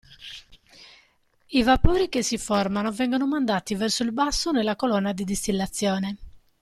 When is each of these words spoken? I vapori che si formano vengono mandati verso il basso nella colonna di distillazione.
I 1.49 1.61
vapori 1.61 2.09
che 2.09 2.23
si 2.23 2.39
formano 2.39 2.91
vengono 2.91 3.27
mandati 3.27 3.75
verso 3.75 4.01
il 4.01 4.11
basso 4.11 4.49
nella 4.49 4.75
colonna 4.75 5.13
di 5.13 5.23
distillazione. 5.23 6.17